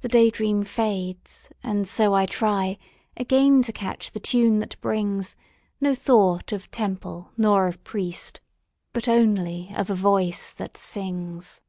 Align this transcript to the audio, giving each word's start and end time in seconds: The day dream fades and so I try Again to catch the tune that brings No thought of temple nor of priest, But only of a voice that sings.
The 0.00 0.08
day 0.08 0.28
dream 0.30 0.64
fades 0.64 1.50
and 1.62 1.86
so 1.86 2.14
I 2.14 2.26
try 2.26 2.78
Again 3.16 3.62
to 3.62 3.72
catch 3.72 4.10
the 4.10 4.18
tune 4.18 4.58
that 4.58 4.76
brings 4.80 5.36
No 5.80 5.94
thought 5.94 6.50
of 6.50 6.68
temple 6.72 7.30
nor 7.36 7.68
of 7.68 7.84
priest, 7.84 8.40
But 8.92 9.06
only 9.06 9.72
of 9.76 9.88
a 9.88 9.94
voice 9.94 10.50
that 10.50 10.76
sings. 10.76 11.62